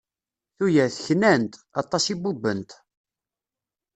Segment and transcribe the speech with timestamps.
[0.55, 1.53] Tuyat, knant.
[1.81, 2.71] Aṭas i bubbent.